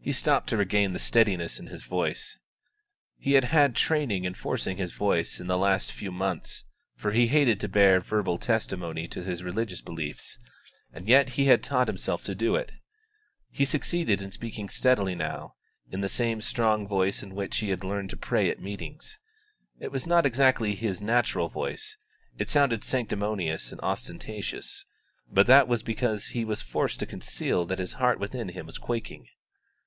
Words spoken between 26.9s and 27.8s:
to conceal that